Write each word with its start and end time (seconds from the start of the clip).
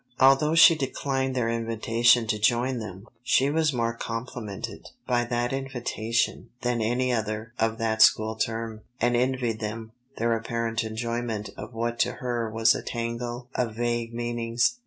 Although 0.19 0.55
she 0.55 0.73
declined 0.73 1.35
their 1.35 1.47
invitation 1.47 2.25
to 2.25 2.39
join 2.39 2.79
them, 2.79 3.05
she 3.21 3.51
was 3.51 3.71
more 3.71 3.93
complimented 3.95 4.89
by 5.05 5.25
that 5.25 5.53
invitation 5.53 6.49
than 6.63 6.81
any 6.81 7.13
other 7.13 7.53
of 7.59 7.77
that 7.77 8.01
school 8.01 8.35
term, 8.35 8.81
and 8.99 9.15
envied 9.15 9.59
them 9.59 9.91
their 10.17 10.35
apparent 10.35 10.83
enjoyment 10.83 11.51
of 11.55 11.75
what 11.75 11.99
to 11.99 12.13
her 12.13 12.49
was 12.49 12.73
a 12.73 12.81
tangle 12.81 13.47
of 13.53 13.75
vague 13.75 14.11
meanings. 14.11 14.79